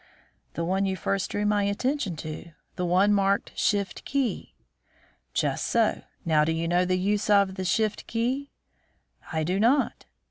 "The 0.55 0.65
one 0.65 0.87
you 0.87 0.95
first 0.95 1.29
drew 1.29 1.45
my 1.45 1.61
attention 1.65 2.15
to; 2.15 2.53
the 2.75 2.87
one 2.87 3.13
marked 3.13 3.51
'Shift 3.55 4.03
key.'" 4.03 4.55
"Just 5.35 5.67
so. 5.67 6.01
Now, 6.25 6.43
do 6.43 6.51
you 6.51 6.67
know 6.67 6.85
the 6.85 6.97
use 6.97 7.29
of 7.29 7.53
the 7.53 7.63
'Shift 7.65 8.07
key?'" 8.07 8.49
"I 9.31 9.43
do 9.43 9.59
not." 9.59 10.05